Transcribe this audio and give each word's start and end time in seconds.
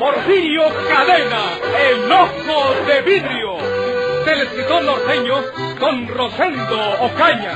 Porfirio 0.00 0.62
Cadena, 0.88 1.42
el 1.90 2.10
ojo 2.10 2.74
de 2.86 3.02
vidrio, 3.02 3.56
del 4.24 4.40
escritor 4.40 4.82
norteño 4.82 5.34
Don 5.78 6.08
Rosendo 6.08 6.90
Ocaña. 7.02 7.52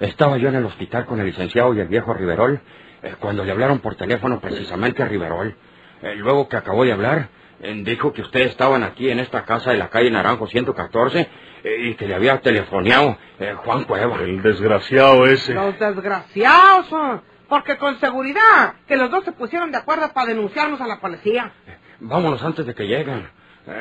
Estaba 0.00 0.38
yo 0.38 0.48
en 0.48 0.56
el 0.56 0.64
hospital 0.64 1.06
con 1.06 1.20
el 1.20 1.26
licenciado 1.26 1.72
y 1.72 1.78
el 1.78 1.86
viejo 1.86 2.12
Riverol 2.12 2.60
eh, 3.00 3.14
cuando 3.20 3.44
le 3.44 3.52
hablaron 3.52 3.78
por 3.78 3.94
teléfono 3.94 4.40
precisamente 4.40 5.04
a 5.04 5.06
Riverol. 5.06 5.56
Eh, 6.02 6.16
luego 6.16 6.48
que 6.48 6.56
acabó 6.56 6.84
de 6.84 6.92
hablar, 6.92 7.28
eh, 7.60 7.80
dijo 7.84 8.12
que 8.12 8.22
ustedes 8.22 8.48
estaban 8.48 8.82
aquí 8.82 9.08
en 9.08 9.20
esta 9.20 9.44
casa 9.44 9.70
de 9.70 9.76
la 9.76 9.88
calle 9.88 10.10
Naranjo 10.10 10.48
114 10.48 11.28
eh, 11.62 11.76
y 11.90 11.94
que 11.94 12.08
le 12.08 12.16
había 12.16 12.40
telefoneado 12.40 13.16
eh, 13.38 13.54
Juan 13.54 13.84
Cueva. 13.84 14.20
El 14.20 14.42
desgraciado 14.42 15.26
ese. 15.26 15.54
Los 15.54 15.78
desgraciados 15.78 16.88
son. 16.88 17.31
Porque 17.52 17.76
con 17.76 18.00
seguridad 18.00 18.76
que 18.88 18.96
los 18.96 19.10
dos 19.10 19.26
se 19.26 19.32
pusieron 19.32 19.70
de 19.70 19.76
acuerdo 19.76 20.10
para 20.14 20.28
denunciarnos 20.28 20.80
a 20.80 20.86
la 20.86 21.00
policía. 21.00 21.52
Vámonos 22.00 22.42
antes 22.42 22.64
de 22.64 22.74
que 22.74 22.84
lleguen. 22.84 23.28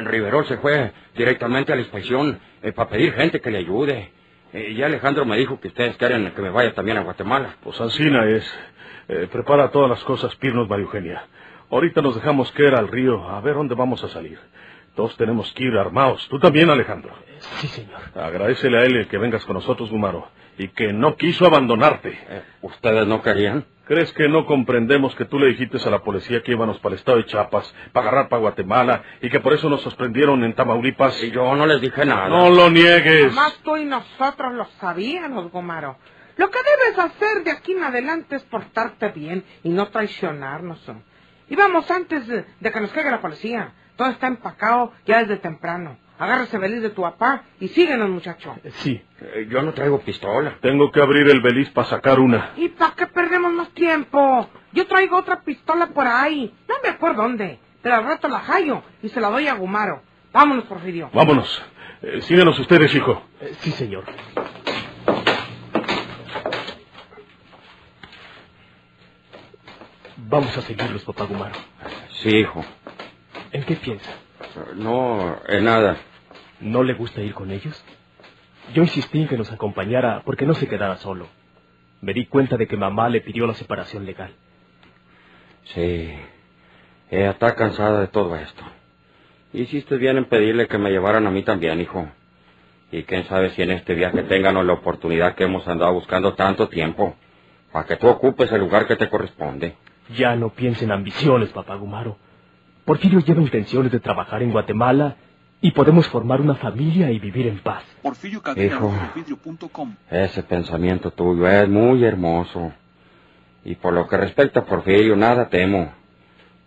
Riverol 0.04 0.46
se 0.46 0.58
fue 0.58 0.92
directamente 1.16 1.72
a 1.72 1.76
la 1.76 1.82
inspección 1.82 2.38
eh, 2.62 2.74
para 2.74 2.90
pedir 2.90 3.14
gente 3.14 3.40
que 3.40 3.50
le 3.50 3.60
ayude. 3.60 4.12
Eh, 4.52 4.72
y 4.72 4.84
Alejandro 4.84 5.24
me 5.24 5.38
dijo 5.38 5.58
que 5.62 5.70
ustedes 5.70 5.96
quieren 5.96 6.34
que 6.36 6.42
me 6.42 6.50
vaya 6.50 6.74
también 6.74 6.98
a 6.98 7.04
Guatemala. 7.04 7.56
Pues 7.64 7.80
Ancina 7.80 8.26
es. 8.30 8.46
Eh, 9.08 9.30
prepara 9.32 9.72
todas 9.72 9.90
las 9.90 10.04
cosas, 10.04 10.36
Pirnos, 10.36 10.68
María 10.68 10.84
Eugenia. 10.84 11.24
Ahorita 11.70 12.02
nos 12.02 12.16
dejamos 12.16 12.52
que 12.52 12.64
ir 12.64 12.76
al 12.76 12.90
río 12.90 13.26
a 13.30 13.40
ver 13.40 13.54
dónde 13.54 13.76
vamos 13.76 14.04
a 14.04 14.10
salir. 14.10 14.38
Todos 14.96 15.16
tenemos 15.18 15.52
que 15.54 15.64
ir 15.64 15.78
armados. 15.78 16.28
Tú 16.30 16.40
también, 16.40 16.70
Alejandro. 16.70 17.14
Sí, 17.60 17.68
señor. 17.68 18.00
Agradecele 18.16 18.78
a 18.78 18.84
él 18.84 19.08
que 19.08 19.18
vengas 19.18 19.46
con 19.46 19.56
nosotros, 19.56 19.90
Gumaro. 19.90 20.28
Y 20.58 20.68
que 20.70 20.94
no 20.94 21.16
quiso 21.16 21.46
abandonarte. 21.46 22.10
Eh, 22.10 22.44
¿Ustedes 22.62 23.08
no 23.08 23.22
querían? 23.22 23.66
¿Crees 23.88 24.14
que 24.14 24.30
no 24.30 24.46
comprendemos 24.46 25.16
que 25.16 25.26
tú 25.26 25.40
le 25.40 25.48
dijiste 25.48 25.78
a 25.86 25.90
la 25.90 26.00
policía 26.00 26.44
que 26.44 26.52
íbamos 26.52 26.80
para 26.80 26.94
el 26.94 27.00
estado 27.00 27.18
de 27.18 27.26
Chiapas, 27.26 27.74
para 27.92 28.08
agarrar 28.08 28.30
para 28.30 28.42
Guatemala, 28.42 29.04
y 29.22 29.30
que 29.30 29.40
por 29.40 29.54
eso 29.54 29.70
nos 29.70 29.82
sorprendieron 29.82 30.44
en 30.44 30.54
Tamaulipas? 30.54 31.22
Y 31.24 31.32
yo 31.32 31.56
no 31.56 31.66
les 31.66 31.82
dije 31.82 32.06
nada. 32.06 32.30
No 32.30 32.50
lo 32.50 32.70
niegues. 32.70 33.26
Además 33.26 33.60
tú 33.64 33.78
y 33.78 33.86
nosotros 33.86 34.54
lo 34.54 34.66
sabíamos, 34.80 35.52
Gomaro. 35.52 35.98
Lo 36.38 36.50
que 36.50 36.60
debes 36.60 37.00
hacer 37.00 37.44
de 37.44 37.52
aquí 37.52 37.74
en 37.74 37.84
adelante 37.84 38.36
es 38.36 38.44
portarte 38.44 39.10
bien 39.10 39.44
y 39.64 39.70
no 39.70 39.88
traicionarnos. 39.88 40.88
¿no? 40.88 41.02
Y 41.52 41.56
vamos 41.58 41.92
antes 41.92 42.26
de, 42.28 42.46
de 42.62 42.72
que 42.72 42.80
nos 42.80 42.92
caiga 42.94 43.12
la 43.12 43.20
policía. 43.20 43.74
Todo 43.98 44.10
está 44.10 44.28
empacado 44.28 44.94
ya 45.06 45.20
desde 45.20 45.36
temprano. 45.36 45.98
Agárrese 46.18 46.58
feliz 46.58 46.82
de 46.82 46.92
tu 46.92 47.02
papá 47.02 47.44
y 47.60 47.68
síguenos, 47.68 48.10
muchacho. 48.10 48.56
Sí. 48.76 49.02
Eh, 49.20 49.48
yo 49.50 49.62
no 49.62 49.74
traigo 49.74 50.00
pistola. 50.00 50.58
Tengo 50.62 50.90
que 50.92 51.02
abrir 51.02 51.28
el 51.30 51.42
beliz 51.42 51.70
para 51.72 51.90
sacar 51.90 52.22
una. 52.22 52.52
¿Y 52.56 52.70
para 52.70 52.96
qué 52.96 53.06
perdemos 53.06 53.52
más 53.52 53.70
tiempo? 53.72 54.50
Yo 54.72 54.88
traigo 54.88 55.18
otra 55.18 55.42
pistola 55.42 55.88
por 55.88 56.08
ahí. 56.08 56.56
No 56.70 56.76
me 56.82 56.88
acuerdo 56.90 57.24
dónde. 57.24 57.60
Pero 57.82 57.96
al 57.96 58.06
rato 58.06 58.30
la 58.30 58.40
hallo 58.40 58.82
y 59.04 59.10
se 59.10 59.20
la 59.20 59.30
doy 59.30 59.48
a 59.50 59.56
Gumaro. 59.56 60.04
Vámonos, 60.32 60.64
Porfirio. 60.64 61.10
Vámonos. 61.14 61.62
Eh, 62.02 62.22
síganos 62.22 62.58
ustedes, 62.60 62.96
hijo. 62.96 63.24
Eh, 63.42 63.56
sí, 63.60 63.72
señor. 63.72 64.06
Vamos 70.28 70.56
a 70.56 70.62
seguirlos, 70.62 71.04
papá 71.04 71.26
Gumaro. 71.26 71.56
Sí, 72.22 72.30
hijo. 72.30 72.64
¿En 73.52 73.64
qué 73.64 73.76
piensa? 73.76 74.12
No, 74.76 75.38
en 75.48 75.66
nada. 75.66 75.98
¿No 76.60 76.84
le 76.84 76.94
gusta 76.94 77.22
ir 77.22 77.34
con 77.34 77.52
ellos? 77.52 77.84
Yo 78.74 78.84
insistí 78.84 79.22
en 79.22 79.28
que 79.28 79.38
nos 79.38 79.52
acompañara 79.52 80.22
porque 80.24 80.46
no 80.46 80.54
se 80.54 80.68
quedara 80.68 80.98
solo. 80.98 81.28
Me 82.02 82.14
di 82.14 82.28
cuenta 82.28 82.56
de 82.56 82.68
que 82.68 82.78
mamá 82.78 83.10
le 83.10 83.22
pidió 83.22 83.48
la 83.48 83.56
separación 83.56 84.06
legal. 84.06 84.34
Sí. 85.74 86.12
Ella 87.10 87.32
está 87.32 87.56
cansada 87.56 88.02
de 88.02 88.08
todo 88.08 88.36
esto. 88.36 88.64
Hiciste 89.54 89.98
bien 89.98 90.18
en 90.18 90.26
pedirle 90.26 90.68
que 90.68 90.78
me 90.78 90.92
llevaran 90.92 91.26
a 91.28 91.32
mí 91.32 91.44
también, 91.44 91.82
hijo. 91.82 92.08
Y 92.92 93.04
quién 93.04 93.26
sabe 93.26 93.50
si 93.52 93.64
en 93.64 93.72
este 93.72 93.96
viaje 93.96 94.24
tengan 94.24 94.66
la 94.66 94.74
oportunidad 94.74 95.36
que 95.36 95.46
hemos 95.46 95.68
andado 95.68 95.94
buscando 95.94 96.36
tanto 96.36 96.70
tiempo. 96.70 97.16
Para 97.72 97.86
que 97.86 97.98
tú 97.98 98.08
ocupes 98.08 98.52
el 98.52 98.62
lugar 98.62 98.86
que 98.88 98.96
te 98.96 99.10
corresponde. 99.10 99.76
Ya 100.16 100.36
no 100.36 100.50
piense 100.50 100.86
en 100.86 100.92
ambiciones, 100.92 101.50
papá 101.50 101.76
Gumaro. 101.76 102.18
Porfirio 102.86 103.20
lleva 103.20 103.42
intenciones 103.42 103.92
de 103.92 104.00
trabajar 104.00 104.42
en 104.42 104.52
Guatemala 104.52 105.16
y 105.62 105.72
podemos 105.72 106.08
formar 106.08 106.42
una 106.42 106.56
familia 106.56 107.12
y 107.12 107.20
vivir 107.20 107.48
en 107.48 107.60
paz. 107.60 107.84
Porfirio 108.02 108.42
Cadena, 108.42 108.66
Hijo. 108.66 108.92
Ese 110.10 110.44
pensamiento 110.44 111.12
tuyo 111.12 111.48
es 111.48 111.70
muy 111.70 112.04
hermoso. 112.04 112.74
Y 113.64 113.76
por 113.76 113.94
lo 113.94 114.08
que 114.08 114.18
respecta 114.18 114.62
a 114.62 114.66
Porfirio, 114.66 115.16
nada 115.16 115.50
temo. 115.50 115.94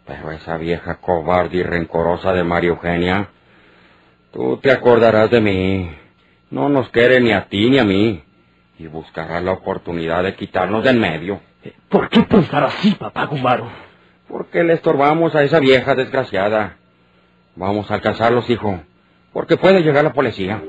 Pero 0.06 0.30
esa 0.30 0.56
vieja 0.58 1.00
cobarde 1.00 1.56
y 1.56 1.62
rencorosa 1.62 2.32
de 2.32 2.44
María 2.44 2.70
Eugenia, 2.70 3.30
tú 4.32 4.58
te 4.58 4.70
acordarás 4.70 5.30
de 5.30 5.40
mí. 5.40 5.90
No 6.50 6.68
nos 6.68 6.88
quiere 6.90 7.20
ni 7.20 7.32
a 7.32 7.48
ti 7.48 7.70
ni 7.70 7.78
a 7.78 7.84
mí. 7.84 8.22
Y 8.78 8.86
buscará 8.86 9.40
la 9.40 9.52
oportunidad 9.52 10.22
de 10.22 10.36
quitarnos 10.36 10.84
de 10.84 10.90
en 10.90 11.00
medio. 11.00 11.40
¿Por 11.88 12.08
qué 12.08 12.22
pensar 12.22 12.64
así, 12.64 12.92
papá 12.92 13.26
Gumaro? 13.26 13.68
Porque 14.28 14.64
le 14.64 14.74
estorbamos 14.74 15.34
a 15.34 15.42
esa 15.42 15.60
vieja 15.60 15.94
desgraciada. 15.94 16.76
Vamos 17.56 17.90
a 17.90 17.94
alcanzarlos, 17.94 18.50
hijo. 18.50 18.80
Porque 19.32 19.56
puede 19.56 19.82
llegar 19.82 20.04
la 20.04 20.12
policía. 20.12 20.62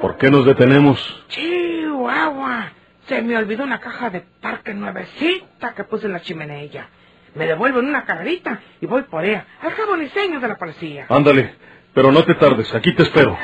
¿Por 0.00 0.16
qué 0.16 0.30
nos 0.30 0.44
detenemos? 0.44 1.24
Chihuahua. 1.28 2.72
Se 3.06 3.22
me 3.22 3.36
olvidó 3.36 3.64
una 3.64 3.80
caja 3.80 4.10
de 4.10 4.20
parque 4.20 4.74
nuevecita 4.74 5.74
que 5.74 5.84
puse 5.84 6.06
en 6.06 6.12
la 6.12 6.20
chimenea. 6.20 6.88
Me 7.34 7.46
devuelven 7.46 7.86
una 7.86 8.04
carrerita 8.04 8.60
y 8.80 8.86
voy 8.86 9.02
por 9.02 9.24
ella. 9.24 9.46
Al 9.62 9.74
cabo 9.74 9.96
ni 9.96 10.08
señas 10.08 10.42
de 10.42 10.48
la 10.48 10.56
policía. 10.56 11.06
Ándale, 11.08 11.54
pero 11.94 12.10
no 12.12 12.24
te 12.24 12.34
tardes, 12.34 12.74
aquí 12.74 12.94
te 12.94 13.02
espero. 13.02 13.36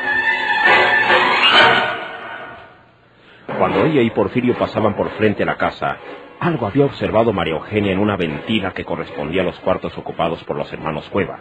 Cuando 3.58 3.84
ella 3.84 4.02
y 4.02 4.10
Porfirio 4.10 4.56
pasaban 4.58 4.96
por 4.96 5.10
frente 5.10 5.42
a 5.42 5.46
la 5.46 5.56
casa, 5.56 5.96
algo 6.40 6.66
había 6.66 6.86
observado 6.86 7.32
María 7.32 7.54
Eugenia 7.54 7.92
en 7.92 7.98
una 7.98 8.16
ventina 8.16 8.72
que 8.72 8.84
correspondía 8.84 9.42
a 9.42 9.44
los 9.44 9.58
cuartos 9.60 9.96
ocupados 9.96 10.42
por 10.44 10.56
los 10.56 10.72
hermanos 10.72 11.08
Cueva. 11.10 11.38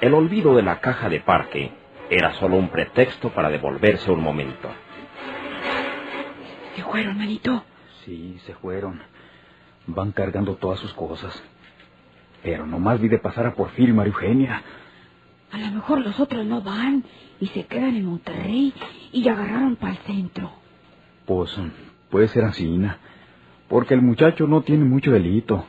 El 0.00 0.14
olvido 0.14 0.54
de 0.54 0.62
la 0.62 0.80
caja 0.80 1.08
de 1.08 1.20
parque 1.20 1.72
era 2.10 2.34
solo 2.34 2.56
un 2.56 2.68
pretexto 2.68 3.30
para 3.30 3.50
devolverse 3.50 4.10
un 4.10 4.22
momento. 4.22 4.68
¿Se 6.76 6.82
fueron, 6.82 7.18
manito? 7.18 7.64
Sí, 8.04 8.38
se 8.46 8.54
fueron. 8.54 9.02
Van 9.86 10.12
cargando 10.12 10.54
todas 10.56 10.78
sus 10.78 10.92
cosas. 10.94 11.42
Pero 12.42 12.66
nomás 12.66 13.00
vi 13.00 13.08
de 13.08 13.18
pasar 13.18 13.46
a 13.46 13.54
Porfirio 13.54 13.94
y 13.94 13.96
María 13.96 14.12
Eugenia. 14.12 14.62
A 15.50 15.58
lo 15.58 15.70
mejor 15.70 16.00
los 16.00 16.18
otros 16.20 16.44
no 16.44 16.60
van 16.60 17.04
y 17.40 17.46
se 17.46 17.66
quedan 17.66 17.96
en 17.96 18.04
Monterrey 18.04 18.72
y 19.12 19.28
agarraron 19.28 19.76
para 19.76 19.92
el 19.92 19.98
centro. 19.98 20.50
Pues 21.26 21.58
puede 22.10 22.28
ser 22.28 22.44
así, 22.44 22.66
Ina. 22.66 22.98
Porque 23.68 23.94
el 23.94 24.02
muchacho 24.02 24.46
no 24.46 24.62
tiene 24.62 24.84
mucho 24.84 25.10
delito. 25.12 25.66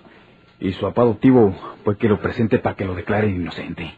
Y 0.59 0.73
su 0.73 0.81
papá 0.81 1.03
adoptivo, 1.03 1.55
pues 1.83 1.97
que 1.97 2.09
lo 2.09 2.19
presente 2.19 2.59
para 2.59 2.75
que 2.75 2.85
lo 2.85 2.93
declaren 2.93 3.35
inocente. 3.35 3.93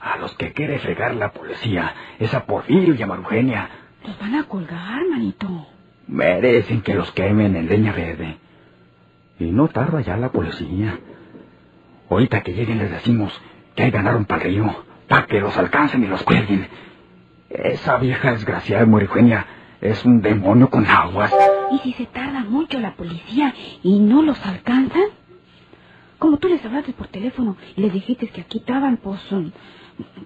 A 0.00 0.16
los 0.18 0.36
que 0.36 0.52
quiere 0.52 0.78
fregar 0.80 1.14
la 1.14 1.32
policía 1.32 1.94
es 2.18 2.34
a 2.34 2.44
Porfirio 2.44 2.94
y 2.94 3.02
a 3.02 3.06
María 3.06 3.24
Eugenia. 3.24 3.70
Los 4.04 4.18
van 4.18 4.34
a 4.34 4.44
colgar, 4.44 5.02
manito. 5.10 5.66
Merecen 6.08 6.82
que 6.82 6.94
los 6.94 7.10
quemen 7.12 7.56
en 7.56 7.68
leña 7.68 7.92
verde. 7.92 8.36
Y 9.38 9.46
no 9.50 9.68
tarda 9.68 10.00
ya 10.00 10.16
la 10.16 10.30
policía. 10.30 10.98
Ahorita 12.10 12.42
que 12.42 12.52
lleguen 12.52 12.78
les 12.78 12.90
decimos 12.90 13.32
que 13.74 13.84
ahí 13.84 13.90
ganaron 13.90 14.24
para 14.24 14.44
el 14.44 14.50
río, 14.50 14.84
para 15.08 15.26
que 15.26 15.40
los 15.40 15.56
alcancen 15.56 16.04
y 16.04 16.06
los 16.06 16.22
cuelguen. 16.22 16.68
Esa 17.50 17.98
vieja 17.98 18.32
desgraciada 18.32 18.82
de 18.82 18.90
Morigenia 18.90 19.46
es 19.80 20.04
un 20.04 20.20
demonio 20.20 20.70
con 20.70 20.86
aguas. 20.86 21.32
¿Y 21.72 21.78
si 21.78 21.92
se 21.92 22.06
tarda 22.06 22.40
mucho 22.44 22.78
la 22.78 22.94
policía 22.94 23.54
y 23.82 23.98
no 23.98 24.22
los 24.22 24.44
alcanzan? 24.44 25.04
Como 26.18 26.38
tú 26.38 26.48
les 26.48 26.64
hablaste 26.64 26.92
por 26.92 27.08
teléfono 27.08 27.56
y 27.76 27.82
les 27.82 27.92
dijiste 27.92 28.28
que 28.28 28.40
aquí 28.42 28.58
estaban, 28.58 28.96
pues, 28.96 29.20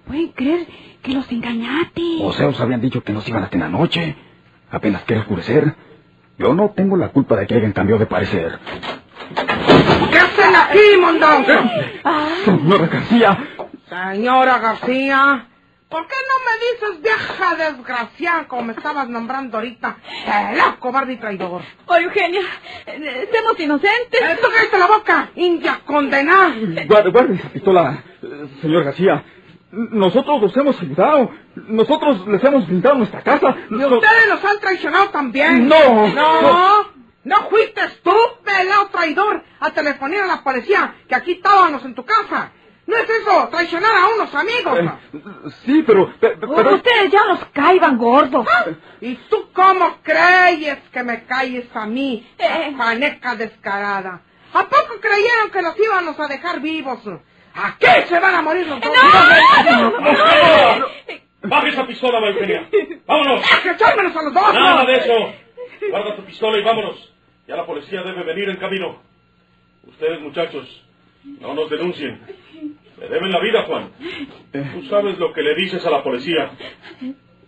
Pueden 0.05 0.29
creer 0.29 0.67
que 1.01 1.13
los 1.13 1.31
engañaste. 1.31 2.01
O 2.21 2.33
sea, 2.33 2.47
os 2.47 2.59
habían 2.59 2.81
dicho 2.81 3.03
que 3.03 3.13
nos 3.13 3.27
iban 3.29 3.43
hasta 3.43 3.55
en 3.55 3.61
la 3.61 3.69
noche. 3.69 4.15
Apenas 4.69 5.03
quiere 5.03 5.21
oscurecer. 5.21 5.75
Yo 6.37 6.53
no 6.53 6.71
tengo 6.71 6.97
la 6.97 7.09
culpa 7.09 7.35
de 7.37 7.47
que 7.47 7.55
hayan 7.55 7.71
cambiado 7.71 7.99
de 7.99 8.05
parecer. 8.05 8.59
¿Qué 9.35 10.17
hacen 10.17 10.55
aquí, 10.55 10.97
mondongo? 10.99 11.71
Señora 12.45 12.87
García, 12.87 13.37
Señora 13.89 14.59
García, 14.59 15.47
¿por 15.89 16.07
qué 16.07 16.15
no 16.29 16.37
me 16.45 16.91
dices 16.93 17.01
vieja 17.01 17.55
desgraciada 17.55 18.47
como 18.47 18.63
me 18.63 18.73
estabas 18.73 19.07
nombrando 19.09 19.57
ahorita? 19.57 19.97
¡Tela, 20.25 20.77
cobarde 20.79 21.13
y 21.13 21.17
traidor! 21.17 21.61
Oye, 21.87 22.03
Eugenia, 22.03 22.41
eh, 22.85 23.29
somos 23.33 23.59
inocentes. 23.59 24.21
¡Eh, 24.21 24.39
tú 24.41 24.77
la 24.77 24.87
boca, 24.87 25.29
india 25.35 25.81
condenada! 25.85 26.53
guarde, 26.87 27.11
guarde 27.11 27.35
esa 27.35 27.49
pistola, 27.49 28.03
eh, 28.21 28.47
señor 28.61 28.83
García. 28.83 29.23
Nosotros 29.71 30.41
los 30.41 30.57
hemos 30.57 30.81
ayudado. 30.81 31.31
Nosotros 31.55 32.27
les 32.27 32.43
hemos 32.43 32.67
brindado 32.67 32.95
nuestra 32.95 33.21
casa. 33.21 33.55
Y 33.69 33.75
ustedes 33.75 34.27
nos 34.27 34.43
han 34.43 34.59
traicionado 34.59 35.09
también. 35.11 35.69
No, 35.69 36.07
no. 36.07 36.41
No 36.41 36.90
fuiste 37.49 37.81
tú, 38.03 38.15
pelado 38.43 38.87
traidor, 38.87 39.43
a 39.59 39.71
telefonear 39.71 40.23
a 40.23 40.27
la 40.27 40.43
policía 40.43 40.95
que 41.07 41.15
aquí 41.15 41.33
estábamos 41.33 41.83
en 41.85 41.93
tu 41.95 42.03
casa. 42.05 42.51
¿No 42.87 42.97
es 42.97 43.07
eso, 43.09 43.47
traicionar 43.49 43.91
a 43.95 44.07
unos 44.15 44.33
amigos? 44.35 44.79
Eh, 44.79 44.89
sí, 45.65 45.83
pero... 45.85 46.11
pe- 46.19 46.29
pe- 46.35 46.47
pero- 46.47 46.75
Ustedes 46.75 47.11
ya 47.11 47.25
nos 47.25 47.45
caigan 47.53 47.97
gordos. 47.97 48.45
¿Y 48.99 49.15
tú 49.29 49.49
cómo 49.53 49.97
crees 50.01 50.79
que 50.91 51.03
me 51.03 51.23
calles 51.25 51.67
a 51.75 51.85
mí, 51.85 52.27
Eh. 52.39 52.75
descarada? 53.37 54.21
¿A 54.53 54.63
poco 54.63 54.99
creyeron 54.99 55.51
que 55.51 55.61
los 55.61 55.77
íbamos 55.79 56.19
a 56.19 56.27
dejar 56.27 56.59
vivos? 56.59 56.99
¿Aquí 57.53 57.85
se 58.09 58.19
van 58.19 58.35
a 58.35 58.41
morir 58.41 58.65
los 58.67 58.81
dos? 58.81 58.91
¡Baja 61.43 61.67
esa 61.67 61.87
pistola, 61.87 62.19
Eugenia! 62.29 62.69
¡Vámonos! 63.05 63.41
¡Que 63.63 63.69
echármelos 63.71 64.15
a 64.15 64.21
los 64.23 64.33
dos! 64.33 64.53
¡Nada 64.53 64.85
de 64.85 64.93
eso! 64.95 65.13
Guarda 65.89 66.15
tu 66.15 66.23
pistola 66.25 66.57
y 66.59 66.63
vámonos. 66.63 67.10
Ya 67.47 67.55
la 67.55 67.65
policía 67.65 68.01
debe 68.03 68.23
venir 68.23 68.49
en 68.49 68.57
camino. 68.57 68.99
Ustedes, 69.87 70.21
muchachos, 70.21 70.85
no 71.39 71.53
nos 71.53 71.69
denuncien. 71.69 72.21
Le 72.99 73.09
deben 73.09 73.31
la 73.31 73.39
vida, 73.39 73.63
Juan. 73.63 73.89
Tú 74.51 74.83
sabes 74.89 75.17
lo 75.17 75.33
que 75.33 75.41
le 75.41 75.55
dices 75.55 75.85
a 75.85 75.89
la 75.89 76.03
policía. 76.03 76.51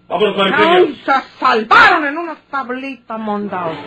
Vámonos, 0.08 0.36
María 0.38 0.56
¡Ay, 0.58 0.78
Eugenia. 0.80 1.06
se 1.06 1.38
salvaron 1.40 2.06
en 2.06 2.18
una 2.18 2.36
tablita 2.50 3.18
mondados! 3.18 3.78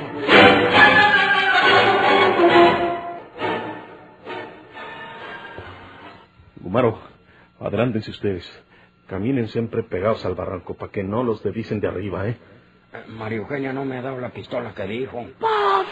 Gumaro, 6.60 6.98
adelántense 7.60 8.10
ustedes. 8.10 8.62
Caminen 9.06 9.48
siempre 9.48 9.82
pegados 9.82 10.24
al 10.24 10.34
barranco 10.34 10.74
para 10.74 10.90
que 10.90 11.04
no 11.04 11.22
los 11.22 11.42
devisen 11.42 11.80
de 11.80 11.88
arriba, 11.88 12.28
¿eh? 12.28 12.36
María 13.08 13.38
Eugenia 13.38 13.72
no 13.72 13.84
me 13.84 13.98
ha 13.98 14.02
dado 14.02 14.18
la 14.20 14.30
pistola 14.30 14.72
que 14.74 14.84
dijo. 14.84 15.26
La 15.40 15.84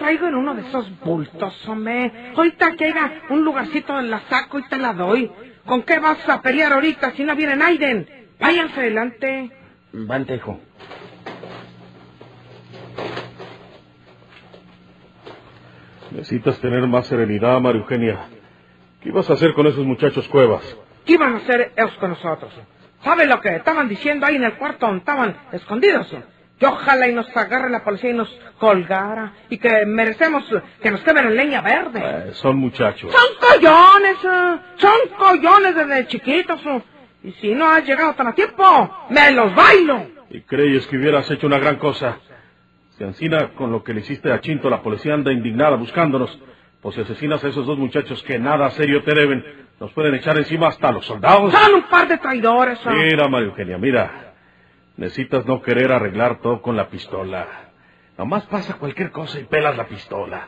traigo 0.00 0.26
en 0.26 0.34
uno 0.34 0.54
de 0.54 0.62
esos 0.62 0.90
bultos, 1.00 1.68
hombre. 1.68 2.32
Ahorita 2.34 2.74
que 2.74 2.86
haya 2.86 3.12
un 3.28 3.44
lugarcito 3.44 4.00
en 4.00 4.10
la 4.10 4.20
saco 4.30 4.58
y 4.58 4.62
te 4.64 4.78
la 4.78 4.94
doy. 4.94 5.30
¿Con 5.66 5.82
qué 5.82 5.98
vas 5.98 6.26
a 6.28 6.40
pelear 6.40 6.72
ahorita 6.72 7.12
si 7.12 7.22
no 7.22 7.36
viene 7.36 7.54
Naiden? 7.54 8.08
Váyanse 8.40 8.80
adelante. 8.80 9.50
Vente, 9.92 10.34
hijo. 10.36 10.58
Necesitas 16.10 16.58
tener 16.60 16.86
más 16.86 17.06
serenidad, 17.06 17.60
María 17.60 17.82
Eugenia. 17.82 18.28
¿Qué 19.02 19.10
ibas 19.10 19.28
a 19.28 19.34
hacer 19.34 19.52
con 19.52 19.66
esos 19.66 19.84
muchachos 19.84 20.26
cuevas? 20.28 20.64
¿Qué 21.04 21.12
iban 21.12 21.34
a 21.34 21.36
hacer 21.36 21.72
ellos 21.76 21.92
con 22.00 22.10
nosotros? 22.10 22.52
¿Saben 23.04 23.28
lo 23.28 23.40
que 23.40 23.54
estaban 23.54 23.88
diciendo 23.88 24.26
ahí 24.26 24.36
en 24.36 24.44
el 24.44 24.54
cuarto 24.54 24.86
donde 24.86 25.00
estaban 25.00 25.36
escondidos? 25.52 26.12
Que 26.60 26.66
ojalá 26.66 27.08
y 27.08 27.14
nos 27.14 27.34
agarre 27.36 27.70
la 27.70 27.82
policía 27.82 28.10
y 28.10 28.14
nos 28.14 28.28
colgara. 28.58 29.32
Y 29.48 29.56
que 29.58 29.84
merecemos 29.86 30.44
que 30.82 30.90
nos 30.90 31.00
quemen 31.00 31.26
en 31.28 31.36
leña 31.36 31.62
verde. 31.62 32.00
Eh, 32.04 32.30
son 32.34 32.56
muchachos. 32.58 33.10
Son 33.12 33.48
collones, 33.50 34.16
eh, 34.22 34.58
son 34.76 34.98
collones 35.18 35.74
desde 35.74 36.06
chiquitos. 36.06 36.60
eh. 36.66 36.82
Y 37.24 37.32
si 37.32 37.54
no 37.54 37.66
has 37.68 37.84
llegado 37.84 38.14
tan 38.14 38.28
a 38.28 38.34
tiempo, 38.34 38.64
me 39.10 39.30
los 39.32 39.54
bailo. 39.54 40.06
Y 40.30 40.42
crees 40.42 40.86
que 40.86 40.96
hubieras 40.96 41.30
hecho 41.30 41.46
una 41.46 41.58
gran 41.58 41.76
cosa. 41.76 42.18
Si 42.96 43.04
Ancina, 43.04 43.50
con 43.56 43.72
lo 43.72 43.82
que 43.82 43.94
le 43.94 44.00
hiciste 44.00 44.30
a 44.30 44.40
Chinto, 44.40 44.68
la 44.70 44.82
policía 44.82 45.14
anda 45.14 45.32
indignada 45.32 45.76
buscándonos. 45.76 46.38
Pues 46.82 46.94
si 46.94 47.00
asesinas 47.00 47.42
a 47.42 47.48
esos 47.48 47.66
dos 47.66 47.78
muchachos 47.78 48.22
que 48.22 48.38
nada 48.38 48.70
serio 48.70 49.02
te 49.02 49.14
deben, 49.14 49.44
nos 49.80 49.92
pueden 49.92 50.14
echar 50.14 50.36
encima 50.38 50.68
hasta 50.68 50.92
los 50.92 51.04
soldados. 51.06 51.52
Son 51.52 51.74
un 51.74 51.82
par 51.84 52.06
de 52.06 52.18
traidores. 52.18 52.78
eh. 52.86 52.90
Mira, 52.90 53.28
María 53.28 53.48
Eugenia, 53.48 53.78
mira. 53.78 54.29
Necesitas 55.00 55.46
no 55.46 55.62
querer 55.62 55.92
arreglar 55.92 56.42
todo 56.42 56.60
con 56.60 56.76
la 56.76 56.90
pistola. 56.90 57.46
Nomás 58.18 58.44
pasa 58.44 58.74
cualquier 58.74 59.10
cosa 59.10 59.40
y 59.40 59.44
pelas 59.44 59.74
la 59.74 59.86
pistola. 59.86 60.46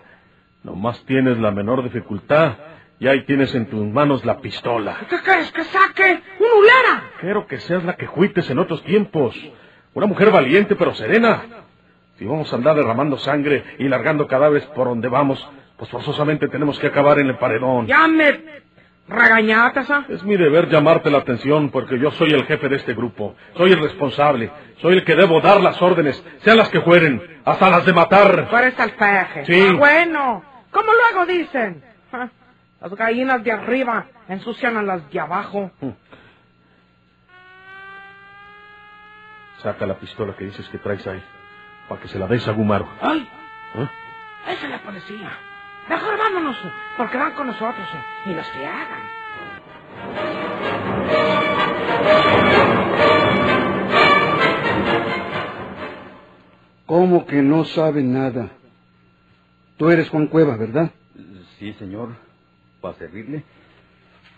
Nomás 0.63 1.03
tienes 1.07 1.39
la 1.39 1.51
menor 1.51 1.83
dificultad 1.83 2.59
y 3.01 3.09
ahí 3.09 3.25
tienes 3.25 3.55
en 3.55 3.65
tus 3.65 3.83
manos 3.87 4.27
la 4.27 4.43
pistola. 4.43 4.99
¿Qué 5.09 5.17
crees 5.23 5.51
que 5.53 5.65
saque? 5.65 6.21
¡Un 6.39 6.59
ulera! 6.59 7.13
Quiero 7.23 7.47
que 7.47 7.61
seas 7.61 7.83
la 7.85 7.97
que 7.97 8.07
juites 8.07 8.51
en 8.51 8.59
otros 8.59 8.85
tiempos. 8.85 9.35
Una 9.95 10.05
mujer 10.05 10.31
valiente 10.31 10.77
pero 10.77 10.95
serena. 10.95 11.45
Si 12.19 12.27
vamos 12.27 12.53
a 12.53 12.57
andar 12.57 12.77
derramando 12.77 13.17
sangre 13.17 13.65
y 13.79 13.89
largando 13.89 14.27
cadáveres 14.27 14.67
por 14.67 14.87
donde 14.87 15.09
vamos, 15.09 15.43
pues 15.79 15.91
forzosamente 15.91 16.47
tenemos 16.49 16.79
que 16.79 16.89
acabar 16.89 17.19
en 17.21 17.29
el 17.29 17.39
paredón. 17.39 17.87
Ya 17.87 18.07
me 18.07 18.39
regañaste, 19.09 19.81
¿ah? 19.91 20.05
Es 20.09 20.23
mi 20.25 20.37
deber 20.37 20.69
llamarte 20.69 21.11
la 21.11 21.19
atención 21.19 21.71
porque 21.71 21.99
yo 21.99 22.11
soy 22.13 22.31
el 22.33 22.45
jefe 22.47 22.69
de 22.69 22.77
este 22.77 22.95
grupo. 22.95 23.35
Soy 23.57 23.73
el 23.73 23.81
responsable. 23.81 24.51
Soy 24.81 24.95
el 24.95 25.05
que 25.05 25.15
debo 25.15 25.41
dar 25.41 25.61
las 25.61 25.81
órdenes, 25.83 26.23
sean 26.43 26.57
las 26.59 26.69
que 26.69 26.81
fueren, 26.81 27.41
hasta 27.45 27.71
las 27.71 27.85
de 27.87 27.93
matar. 27.93 28.49
Tú 28.49 28.57
eres 28.57 28.79
el 28.79 28.91
peje. 28.93 29.45
Sí. 29.47 29.67
Ah, 29.71 29.77
bueno, 29.79 30.45
como 30.71 30.89
luego 30.93 31.27
dicen. 31.27 31.85
ah, 32.13 32.29
Las 32.81 32.95
gallinas 32.95 33.45
de 33.45 33.53
arriba 33.53 34.07
ensucian 34.29 34.77
a 34.77 34.83
las 34.83 35.09
de 35.11 35.21
abajo. 35.21 35.71
Saca 39.59 39.87
la 39.87 39.95
pistola 39.97 40.35
que 40.37 40.45
dices 40.47 40.69
que 40.71 40.79
traes 40.79 41.07
ahí, 41.07 41.23
para 41.89 42.01
que 42.01 42.09
se 42.09 42.19
la 42.19 42.27
des 42.27 42.47
a 42.49 42.53
Gumaro. 42.53 42.89
¡Ay! 43.01 43.29
¿Eh? 43.77 43.89
Esa 44.49 44.65
es 44.67 44.71
la 44.71 44.79
policía. 44.79 45.31
Mejor 45.89 46.19
vámonos, 46.19 46.57
porque 46.97 47.17
van 47.17 47.33
con 47.33 47.47
nosotros 47.49 47.89
y 48.27 48.31
nos 48.31 48.49
hagan. 48.51 49.03
¿Cómo 56.87 57.27
que 57.27 57.43
no 57.43 57.65
sabe 57.65 58.03
nada? 58.03 58.51
Tú 59.77 59.91
eres 59.91 60.09
Juan 60.11 60.27
Cueva, 60.27 60.57
¿verdad? 60.57 60.91
Sí, 61.59 61.73
señor. 61.75 62.11
¿Para 62.81 62.95
servirle? 62.99 63.45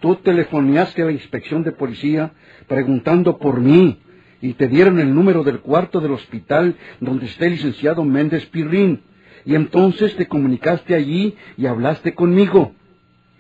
Tú 0.01 0.17
telefoneaste 0.17 1.03
a 1.03 1.07
la 1.07 1.13
inspección 1.13 1.63
de 1.63 1.73
policía 1.73 2.33
preguntando 2.69 3.39
por 3.39 3.61
mí 3.61 4.01
y 4.41 4.53
te 4.55 4.69
dieron 4.69 5.01
el 5.01 5.15
número 5.15 5.43
del 5.43 5.61
cuarto 5.61 6.01
del 6.01 6.13
hospital 6.13 6.77
donde 7.01 7.27
está 7.27 7.47
el 7.47 7.53
licenciado 7.53 8.05
Méndez 8.05 8.47
Pirrín. 8.47 9.03
Y 9.45 9.55
entonces 9.55 10.17
te 10.17 10.27
comunicaste 10.27 10.95
allí 10.95 11.37
y 11.57 11.67
hablaste 11.67 12.15
conmigo. 12.15 12.73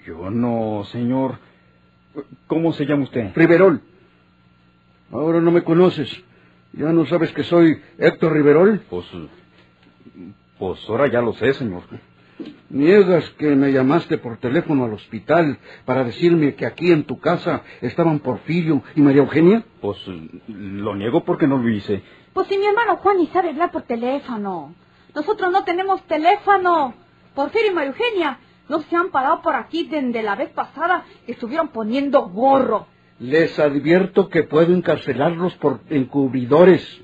Yo 0.06 0.30
no, 0.30 0.84
señor. 0.90 1.38
¿Cómo 2.46 2.72
se 2.72 2.84
llama 2.84 3.04
usted? 3.04 3.32
Riverol. 3.34 3.80
Ahora 5.10 5.40
no 5.40 5.50
me 5.50 5.62
conoces. 5.62 6.10
¿Ya 6.72 6.92
no 6.92 7.06
sabes 7.06 7.32
que 7.32 7.44
soy 7.44 7.80
Héctor 7.98 8.32
Riverol? 8.32 8.82
Pues, 8.90 9.06
pues 10.58 10.80
ahora 10.88 11.06
ya 11.08 11.20
lo 11.20 11.32
sé, 11.34 11.54
señor. 11.54 11.82
¿Niegas 12.68 13.30
que 13.38 13.54
me 13.54 13.72
llamaste 13.72 14.18
por 14.18 14.38
teléfono 14.38 14.84
al 14.84 14.94
hospital 14.94 15.58
para 15.84 16.02
decirme 16.02 16.54
que 16.54 16.66
aquí 16.66 16.90
en 16.90 17.04
tu 17.04 17.20
casa 17.20 17.62
estaban 17.80 18.18
Porfirio 18.18 18.82
y 18.96 19.00
María 19.00 19.22
Eugenia? 19.22 19.64
Pues 19.80 19.98
lo 20.48 20.96
niego 20.96 21.24
porque 21.24 21.46
no 21.46 21.58
lo 21.58 21.68
hice. 21.68 22.02
Pues 22.32 22.48
si 22.48 22.58
mi 22.58 22.66
hermano 22.66 22.96
Juan 22.96 23.18
ni 23.18 23.28
sabe 23.28 23.50
hablar 23.50 23.70
por 23.70 23.82
teléfono. 23.82 24.74
Nosotros 25.14 25.52
no 25.52 25.64
tenemos 25.64 26.02
teléfono. 26.06 26.94
Porfirio 27.34 27.70
y 27.70 27.74
María 27.74 27.90
Eugenia 27.90 28.38
no 28.68 28.80
se 28.82 28.96
han 28.96 29.10
parado 29.10 29.42
por 29.42 29.54
aquí 29.54 29.84
desde 29.84 30.22
la 30.22 30.36
vez 30.36 30.50
pasada 30.50 31.04
que 31.26 31.32
estuvieron 31.32 31.68
poniendo 31.68 32.28
gorro. 32.28 32.86
Les 33.18 33.58
advierto 33.58 34.28
que 34.28 34.42
puedo 34.42 34.74
encarcelarlos 34.74 35.54
por 35.56 35.80
encubridores. 35.90 37.00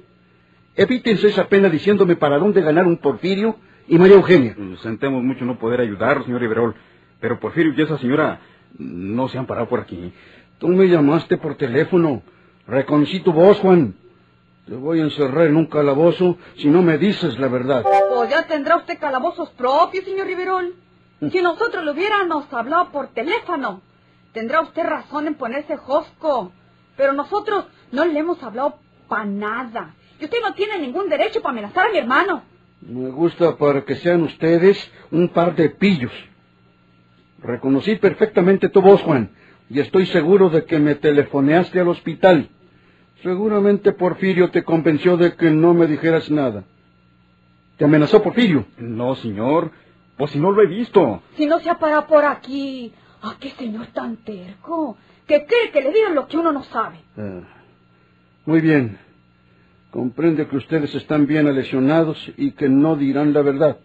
Evítense 0.74 1.28
esa 1.28 1.48
pena 1.48 1.68
diciéndome 1.68 2.16
para 2.16 2.38
dónde 2.38 2.62
ganar 2.62 2.86
un 2.86 2.96
Porfirio 2.96 3.56
y 3.86 3.98
María 3.98 4.16
Eugenia. 4.16 4.56
Sentimos 4.82 5.22
mucho 5.22 5.44
no 5.44 5.58
poder 5.58 5.80
ayudarlo, 5.80 6.24
señor 6.24 6.40
Riverol. 6.40 6.74
Pero 7.20 7.38
Porfirio 7.38 7.74
y 7.76 7.82
esa 7.82 7.98
señora 7.98 8.40
no 8.78 9.28
se 9.28 9.38
han 9.38 9.46
parado 9.46 9.68
por 9.68 9.80
aquí. 9.80 10.12
Tú 10.58 10.68
me 10.68 10.88
llamaste 10.88 11.36
por 11.36 11.56
teléfono. 11.56 12.22
Reconocí 12.66 13.20
tu 13.20 13.32
voz, 13.32 13.58
Juan. 13.58 13.94
Te 14.70 14.76
voy 14.76 15.00
a 15.00 15.02
encerrar 15.02 15.48
en 15.48 15.56
un 15.56 15.66
calabozo 15.66 16.38
si 16.54 16.68
no 16.68 16.80
me 16.80 16.96
dices 16.96 17.40
la 17.40 17.48
verdad. 17.48 17.84
Pues 18.14 18.30
ya 18.30 18.46
tendrá 18.46 18.76
usted 18.76 19.00
calabozos 19.00 19.50
propios, 19.50 20.04
señor 20.04 20.28
Riverol. 20.28 20.76
Si 21.32 21.42
nosotros 21.42 21.84
le 21.84 21.90
hubiéramos 21.90 22.44
hablado 22.52 22.92
por 22.92 23.08
teléfono, 23.08 23.82
tendrá 24.32 24.60
usted 24.60 24.84
razón 24.84 25.26
en 25.26 25.34
ponerse 25.34 25.76
josco. 25.76 26.52
Pero 26.96 27.12
nosotros 27.14 27.64
no 27.90 28.04
le 28.04 28.16
hemos 28.16 28.40
hablado 28.44 28.76
para 29.08 29.24
nada. 29.24 29.96
Y 30.20 30.26
usted 30.26 30.38
no 30.40 30.54
tiene 30.54 30.78
ningún 30.78 31.08
derecho 31.08 31.42
para 31.42 31.50
amenazar 31.50 31.88
a 31.88 31.90
mi 31.90 31.98
hermano. 31.98 32.44
Me 32.80 33.10
gusta 33.10 33.56
para 33.56 33.84
que 33.84 33.96
sean 33.96 34.22
ustedes 34.22 34.88
un 35.10 35.30
par 35.30 35.56
de 35.56 35.70
pillos. 35.70 36.12
Reconocí 37.42 37.96
perfectamente 37.96 38.68
tu 38.68 38.80
voz, 38.82 39.02
Juan, 39.02 39.32
y 39.68 39.80
estoy 39.80 40.06
seguro 40.06 40.48
de 40.48 40.64
que 40.64 40.78
me 40.78 40.94
telefoneaste 40.94 41.80
al 41.80 41.88
hospital. 41.88 42.50
Seguramente 43.22 43.92
Porfirio 43.92 44.50
te 44.50 44.64
convenció 44.64 45.16
de 45.16 45.34
que 45.34 45.50
no 45.50 45.74
me 45.74 45.86
dijeras 45.86 46.30
nada. 46.30 46.64
¿Te 47.76 47.84
amenazó 47.84 48.22
Porfirio? 48.22 48.66
No, 48.78 49.14
señor. 49.16 49.70
Pues 50.16 50.32
si 50.32 50.38
no 50.38 50.50
lo 50.50 50.62
he 50.62 50.66
visto. 50.66 51.22
Si 51.36 51.46
no 51.46 51.58
se 51.60 51.70
ha 51.70 51.78
parado 51.78 52.06
por 52.06 52.24
aquí. 52.24 52.92
¡Ah, 53.22 53.36
qué 53.38 53.50
señor 53.50 53.88
tan 53.88 54.16
terco! 54.18 54.96
Que 55.26 55.46
cree 55.46 55.70
que 55.70 55.82
le 55.82 55.92
digan 55.92 56.14
lo 56.14 56.26
que 56.26 56.36
uno 56.38 56.52
no 56.52 56.62
sabe. 56.64 56.98
Ah, 57.16 57.40
muy 58.46 58.60
bien. 58.60 58.98
Comprende 59.90 60.46
que 60.46 60.56
ustedes 60.56 60.94
están 60.94 61.26
bien 61.26 61.52
lesionados 61.54 62.32
y 62.36 62.52
que 62.52 62.68
no 62.68 62.96
dirán 62.96 63.32
la 63.32 63.42
verdad. 63.42 63.78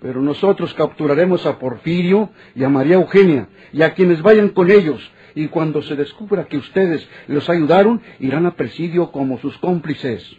Pero 0.00 0.20
nosotros 0.20 0.74
capturaremos 0.74 1.46
a 1.46 1.58
Porfirio 1.58 2.30
y 2.54 2.62
a 2.62 2.68
María 2.68 2.96
Eugenia 2.96 3.48
y 3.72 3.82
a 3.82 3.94
quienes 3.94 4.22
vayan 4.22 4.50
con 4.50 4.70
ellos. 4.70 5.00
Y 5.34 5.48
cuando 5.48 5.82
se 5.82 5.96
descubra 5.96 6.46
que 6.46 6.56
ustedes 6.56 7.08
los 7.26 7.48
ayudaron, 7.50 8.00
irán 8.20 8.46
a 8.46 8.54
presidio 8.54 9.10
como 9.10 9.38
sus 9.38 9.56
cómplices. 9.58 10.36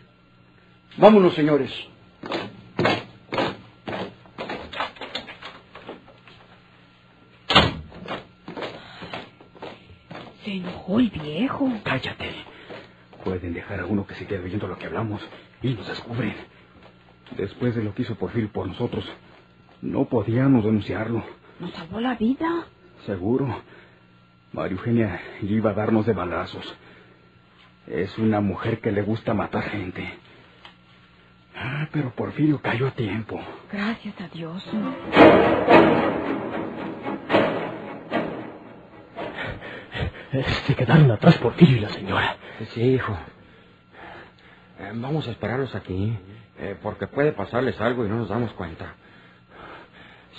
Vámonos, 0.98 1.34
señores. 1.34 1.72
Se 10.44 10.52
enojó 10.52 11.00
el 11.00 11.10
viejo. 11.10 11.72
Cállate. 11.84 12.30
Pueden 13.24 13.54
dejar 13.54 13.82
a 13.82 13.86
uno 13.86 14.06
que 14.06 14.16
se 14.16 14.25
quede 14.28 14.44
oyendo 14.44 14.68
lo 14.68 14.78
que 14.78 14.86
hablamos 14.86 15.22
y 15.62 15.74
nos 15.74 15.88
descubren. 15.88 16.36
Después 17.36 17.75
de 17.75 17.84
lo 17.84 17.94
que 17.94 18.04
hizo 18.04 18.16
Porfirio 18.16 18.52
por 18.52 18.68
nosotros, 18.68 19.04
no 19.82 20.06
podíamos 20.06 20.64
denunciarlo. 20.64 21.24
Nos 21.60 21.72
salvó 21.72 22.00
la 22.00 22.16
vida. 22.16 22.68
Seguro. 23.06 23.62
María 24.55 24.77
Eugenia 24.77 25.19
iba 25.41 25.71
a 25.71 25.74
darnos 25.74 26.05
de 26.05 26.13
balazos. 26.13 26.65
Es 27.88 28.17
una 28.17 28.39
mujer 28.39 28.79
que 28.79 28.89
le 28.91 29.01
gusta 29.01 29.33
matar 29.33 29.63
gente. 29.63 30.09
Ah, 31.53 31.89
pero 31.91 32.12
Porfirio 32.15 32.62
cayó 32.62 32.88
a 32.88 32.91
tiempo. 32.91 33.38
Gracias 33.71 34.19
a 34.21 34.29
Dios. 34.29 34.63
Se 40.65 40.75
quedaron 40.75 41.12
atrás 41.12 41.38
Porfirio 41.38 41.77
y 41.77 41.79
la 41.81 41.89
señora. 41.89 42.38
Sí, 42.74 42.81
hijo. 42.81 43.13
Eh, 44.79 44.91
vamos 44.93 45.27
a 45.27 45.31
esperarlos 45.31 45.75
aquí, 45.75 46.17
eh, 46.59 46.77
porque 46.81 47.07
puede 47.07 47.33
pasarles 47.33 47.79
algo 47.81 48.05
y 48.05 48.09
no 48.09 48.15
nos 48.15 48.29
damos 48.29 48.53
cuenta. 48.53 48.95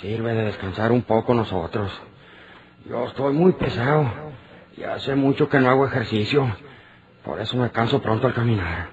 Sirve 0.01 0.33
de 0.33 0.45
descansar 0.45 0.91
un 0.91 1.03
poco 1.03 1.35
nosotros. 1.35 1.93
Yo 2.89 3.05
estoy 3.07 3.33
muy 3.33 3.53
pesado 3.55 4.09
y 4.77 4.85
hace 4.85 5.17
mucho 5.17 5.49
que 5.49 5.59
no 5.59 5.71
hago 5.71 5.87
ejercicio. 5.87 6.57
Por 7.25 7.41
eso 7.41 7.57
me 7.57 7.71
canso 7.71 8.01
pronto 8.01 8.29
al 8.29 8.35
caminar. 8.35 8.91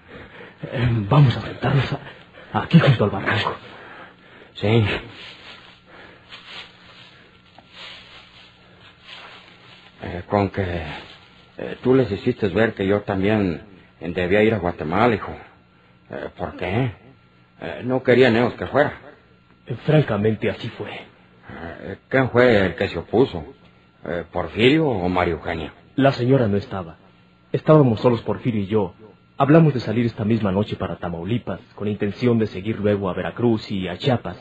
Eh, 0.64 0.90
vamos 1.08 1.38
a 1.38 1.42
sentarnos 1.42 1.98
aquí 2.54 2.80
junto 2.80 3.04
al 3.04 3.10
barranco. 3.12 3.56
Sí. 4.56 4.86
Eh, 10.02 10.24
con 10.28 10.50
que 10.50 10.84
eh, 11.58 11.78
tú 11.84 11.94
les 11.94 12.12
hiciste 12.12 12.48
ver 12.48 12.74
que 12.74 12.88
yo 12.88 13.02
también 13.02 13.62
debía 14.00 14.42
ir 14.42 14.56
a 14.56 14.58
Guatemala, 14.58 15.14
hijo. 15.14 15.38
¿Por 16.36 16.58
qué? 16.58 16.92
No 17.84 18.02
querían 18.04 18.36
ellos 18.36 18.54
que 18.56 18.66
fuera. 18.68 18.94
Francamente, 19.86 20.50
así 20.50 20.68
fue. 20.70 20.92
¿Quién 22.10 22.30
fue 22.32 22.66
el 22.66 22.76
que 22.76 22.88
se 22.90 23.00
opuso? 23.00 23.46
Eh, 24.06 24.26
¿Porfirio 24.32 24.88
o 24.88 25.08
María 25.08 25.34
Eugenia? 25.34 25.74
La 25.96 26.12
señora 26.12 26.48
no 26.48 26.58
estaba. 26.58 26.98
Estábamos 27.52 28.02
solos 28.02 28.22
Porfirio 28.22 28.62
y 28.62 28.68
yo. 28.68 28.94
Hablamos 29.38 29.74
de 29.74 29.80
salir 29.80 30.06
esta 30.06 30.26
misma 30.26 30.52
noche 30.52 30.76
para 30.76 30.98
Tamaulipas, 30.98 31.62
con 31.76 31.88
intención 31.88 32.38
de 32.38 32.48
seguir 32.48 32.80
luego 32.80 33.10
a 33.10 33.14
Veracruz 33.14 33.72
y 33.72 33.88
a 33.88 33.98
Chiapas. 33.98 34.38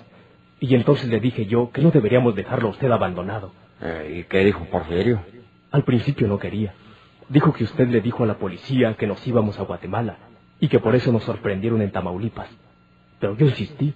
Y 0.61 0.75
entonces 0.75 1.09
le 1.09 1.21
dije 1.21 1.47
yo 1.47 1.71
que 1.71 1.81
no 1.81 1.91
deberíamos 1.91 2.35
dejarlo 2.35 2.69
a 2.69 2.71
usted 2.73 2.91
abandonado. 2.91 3.53
Eh, 3.81 4.19
¿Y 4.21 4.25
qué 4.25 4.45
dijo 4.45 4.65
Porfirio? 4.65 5.21
Al 5.71 5.85
principio 5.85 6.27
no 6.27 6.39
quería. 6.39 6.75
Dijo 7.29 7.53
que 7.53 7.65
usted 7.65 7.89
le 7.89 8.01
dijo 8.01 8.25
a 8.25 8.27
la 8.27 8.39
policía 8.39 8.95
que 8.95 9.07
nos 9.07 9.25
íbamos 9.27 9.59
a 9.59 9.63
Guatemala 9.63 10.17
y 10.61 10.69
que 10.69 10.81
por 10.81 10.95
eso 10.95 11.13
nos 11.13 11.25
sorprendieron 11.25 11.83
en 11.83 11.93
Tamaulipas. 11.93 12.49
Pero 13.21 13.37
yo 13.37 13.47
insistí. 13.47 13.95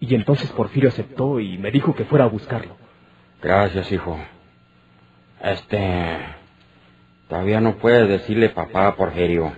Y 0.00 0.14
entonces 0.14 0.50
Porfirio 0.52 0.88
aceptó 0.88 1.40
y 1.40 1.58
me 1.58 1.70
dijo 1.70 1.94
que 1.94 2.04
fuera 2.04 2.24
a 2.24 2.28
buscarlo. 2.28 2.76
Gracias, 3.42 3.90
hijo. 3.92 4.18
Este... 5.44 6.18
Todavía 7.28 7.60
no 7.60 7.76
puedes 7.76 8.08
decirle 8.08 8.48
papá 8.50 8.86
a 8.86 8.96
Porfirio. 8.96 9.52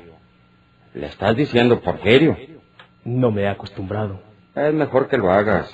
¿Le 0.95 1.07
estás 1.07 1.37
diciendo 1.37 1.81
Porfirio? 1.81 2.37
No 3.05 3.31
me 3.31 3.43
he 3.43 3.49
acostumbrado. 3.49 4.21
Es 4.55 4.73
mejor 4.73 5.09
que 5.09 5.19
lo 5.19 5.31
hagas. 5.31 5.69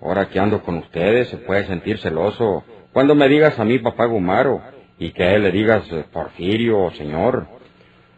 Ahora 0.00 0.28
que 0.28 0.38
ando 0.40 0.62
con 0.62 0.78
ustedes 0.78 1.28
se 1.28 1.36
puede 1.36 1.66
sentir 1.66 1.98
celoso. 1.98 2.64
Cuando 2.92 3.14
me 3.14 3.28
digas 3.28 3.58
a 3.58 3.64
mí 3.64 3.78
papá 3.78 4.06
Gumaro 4.06 4.60
y 4.98 5.10
que 5.10 5.24
a 5.24 5.34
él 5.34 5.42
le 5.42 5.52
digas 5.52 5.90
eh, 5.92 6.04
Porfirio 6.12 6.90
señor. 6.92 7.46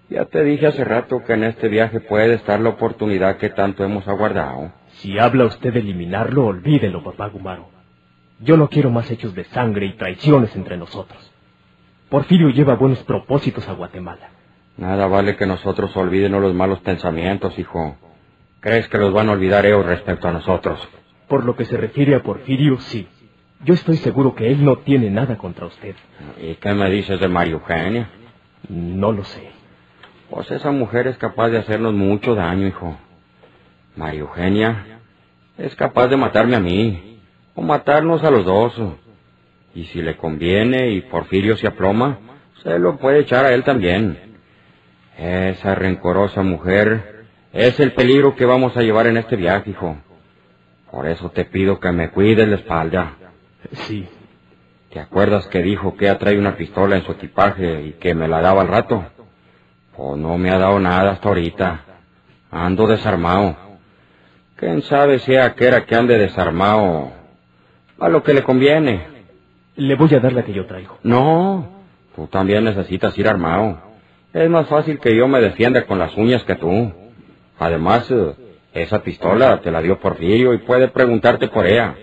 Ya 0.09 0.25
te 0.25 0.43
dije 0.43 0.67
hace 0.69 0.85
rato 0.85 1.23
que 1.25 1.35
en 1.35 1.45
este 1.45 1.69
viaje 1.69 2.01
puede 2.01 2.35
estar 2.35 2.61
la 2.61 2.71
oportunidad 2.71 3.37
que 3.37 3.51
tanto 3.51 3.85
hemos 3.85 4.07
aguardado. 4.09 4.73
Si 4.99 5.19
habla 5.19 5.47
usted 5.47 5.73
de 5.73 5.81
eliminarlo, 5.81 6.47
olvídelo, 6.47 7.03
papá 7.03 7.29
Gumaro. 7.29 7.80
Yo 8.41 8.57
no 8.57 8.69
quiero 8.69 8.91
más 8.91 9.11
hechos 9.11 9.35
de 9.35 9.45
sangre 9.45 9.87
y 9.87 9.93
traiciones 9.97 10.55
entre 10.57 10.77
nosotros. 10.77 11.31
Porfirio 12.09 12.49
lleva 12.49 12.75
buenos 12.75 13.03
propósitos 13.05 13.69
a 13.69 13.75
Guatemala. 13.75 14.31
Nada 14.77 15.07
vale 15.07 15.37
que 15.37 15.47
nosotros 15.47 15.95
olvidemos 15.97 16.41
los 16.41 16.55
malos 16.55 16.81
pensamientos, 16.81 17.59
hijo. 17.59 17.97
¿Crees 18.61 18.89
que 18.89 18.99
los 18.99 19.13
van 19.13 19.29
a 19.29 19.33
olvidar 19.33 19.67
ellos 19.67 19.85
respecto 19.85 20.27
a 20.27 20.33
nosotros? 20.33 20.81
Por 21.29 21.45
lo 21.45 21.55
que 21.55 21.67
se 21.67 21.77
refiere 21.77 22.15
a 22.15 22.23
Porfirio, 22.23 22.81
sí. 22.81 23.07
Yo 23.65 23.75
estoy 23.75 23.99
seguro 23.99 24.35
que 24.35 24.51
él 24.51 24.65
no 24.65 24.79
tiene 24.79 25.11
nada 25.11 25.37
contra 25.37 25.67
usted. 25.67 25.95
¿Y 26.41 26.55
qué 26.55 26.73
me 26.73 26.91
dices 26.91 27.21
de 27.21 27.29
María 27.29 27.53
Eugenia? 27.53 28.09
No 28.69 29.13
lo 29.13 29.23
sé. 29.25 29.51
Pues 30.31 30.51
esa 30.51 30.71
mujer 30.71 31.07
es 31.09 31.19
capaz 31.19 31.51
de 31.51 31.59
hacernos 31.59 31.93
mucho 31.93 32.35
daño, 32.35 32.67
hijo. 32.67 32.97
María 33.97 34.21
Eugenia 34.21 35.01
es 35.59 35.75
capaz 35.77 36.09
de 36.09 36.17
matarme 36.17 36.57
a 36.57 36.61
mí, 36.61 37.20
o 37.61 37.63
matarnos 37.63 38.25
a 38.25 38.31
los 38.31 38.45
dos. 38.45 38.73
Y 39.75 39.85
si 39.85 40.01
le 40.01 40.17
conviene 40.17 40.91
y 40.91 41.03
Porfirio 41.03 41.57
se 41.57 41.67
aploma, 41.67 42.19
se 42.63 42.79
lo 42.79 42.97
puede 42.97 43.21
echar 43.21 43.45
a 43.45 43.53
él 43.53 43.63
también. 43.65 44.19
Esa 45.19 45.75
rencorosa 45.75 46.43
mujer 46.43 47.27
es 47.53 47.79
el 47.79 47.93
peligro 47.93 48.35
que 48.35 48.47
vamos 48.47 48.77
a 48.77 48.83
llevar 48.83 49.07
en 49.07 49.19
este 49.19 49.37
viaje, 49.37 49.71
hijo. 49.71 49.97
Por 50.91 51.07
eso 51.07 51.31
te 51.31 51.45
pido 51.45 51.79
que 51.79 51.93
me 51.93 52.11
cuides 52.11 52.49
la 52.49 52.57
espalda. 52.57 53.13
Sí. 53.73 54.09
¿Te 54.91 54.99
acuerdas 54.99 55.47
que 55.47 55.63
dijo 55.63 55.97
que 55.97 56.07
ella 56.07 56.19
trae 56.19 56.39
una 56.39 56.57
pistola 56.57 56.97
en 56.97 57.05
su 57.05 57.13
equipaje 57.13 57.83
y 57.83 57.93
que 57.93 58.15
me 58.15 58.27
la 58.27 58.41
daba 58.41 58.63
al 58.63 58.69
rato? 58.69 59.05
Pues 59.97 60.19
no 60.19 60.37
me 60.37 60.51
ha 60.51 60.59
dado 60.59 60.81
nada 60.81 61.13
hasta 61.13 61.29
ahorita. 61.29 61.81
Ando 62.51 62.89
desarmado. 62.89 63.57
¿Quién 64.57 64.83
sabe 64.83 65.21
sea 65.21 65.55
que 65.55 65.67
era 65.67 65.85
que 65.85 65.95
ande 65.95 66.19
desarmado 66.19 67.20
a 68.01 68.09
lo 68.09 68.23
que 68.23 68.35
le 68.35 68.43
conviene? 68.43 69.07
Le 69.77 69.95
voy 69.95 70.13
a 70.15 70.21
dar 70.21 70.33
la 70.33 70.43
que 70.43 70.53
yo 70.53 70.67
traigo. 70.67 70.99
No, 71.03 71.69
tú 72.17 72.27
también 72.27 72.65
necesitas 72.65 73.17
ir 73.19 73.29
armado. 73.29 73.81
Es 74.33 74.49
más 74.49 74.69
fácil 74.69 74.99
que 74.99 75.15
yo 75.15 75.29
me 75.29 75.41
defienda 75.41 75.85
con 75.87 75.99
las 75.99 76.17
uñas 76.17 76.43
que 76.45 76.55
tú. 76.55 76.93
Además, 77.59 78.11
eh, 78.11 78.35
esa 78.73 79.03
pistola 79.03 79.61
te 79.61 79.71
la 79.71 79.83
dio 79.83 79.99
Porfirio 80.01 80.55
y 80.55 80.59
puede 80.59 80.89
preguntarte 80.89 81.49
por 81.49 81.67
ella. 81.67 81.95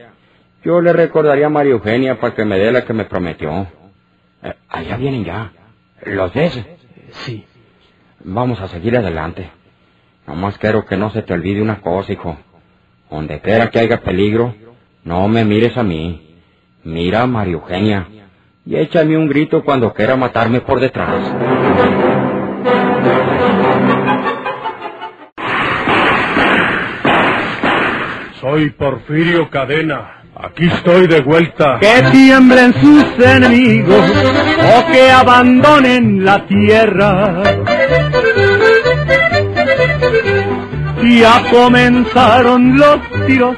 Yo 0.63 0.81
le 0.81 0.93
recordaría 0.93 1.47
a 1.47 1.49
María 1.49 1.71
Eugenia 1.71 2.19
para 2.19 2.35
que 2.35 2.45
me 2.45 2.57
dé 2.59 2.71
la 2.71 2.83
que 2.85 2.93
me 2.93 3.05
prometió. 3.05 3.67
Eh, 4.43 4.53
allá 4.69 4.97
vienen 4.97 5.23
ya. 5.23 5.51
¿Los 6.03 6.33
ves? 6.33 6.63
Sí. 7.25 7.45
Vamos 8.23 8.59
a 8.59 8.67
seguir 8.67 8.97
adelante. 8.97 9.49
Nomás 10.27 10.57
quiero 10.57 10.85
que 10.85 10.97
no 10.97 11.09
se 11.11 11.21
te 11.21 11.33
olvide 11.33 11.61
una 11.61 11.79
cosa, 11.81 12.11
hijo. 12.11 12.37
Donde 13.09 13.39
quiera 13.39 13.69
que 13.69 13.79
haya 13.79 14.01
peligro, 14.01 14.53
no 15.07 15.29
me 15.29 15.45
mires 15.45 15.77
a 15.77 15.83
mí. 15.83 16.35
Mira 16.83 17.21
a 17.21 17.27
María 17.27 17.53
Eugenia. 17.53 18.07
Y 18.65 18.75
échame 18.75 19.17
un 19.17 19.29
grito 19.29 19.63
cuando 19.63 19.93
quiera 19.93 20.17
matarme 20.17 20.59
por 20.59 20.81
detrás. 20.81 21.21
Soy 28.41 28.69
Porfirio 28.71 29.49
Cadena, 29.49 30.17
Aquí 30.39 30.67
estoy 30.67 31.07
de 31.07 31.21
vuelta. 31.21 31.79
Que 31.79 32.03
tiemblen 32.11 32.71
sus 32.73 33.25
enemigos 33.25 34.11
o 34.61 34.91
que 34.91 35.09
abandonen 35.09 36.23
la 36.23 36.45
tierra. 36.45 37.43
Ya 41.03 41.43
comenzaron 41.49 42.77
los 42.77 42.99
tiros, 43.25 43.57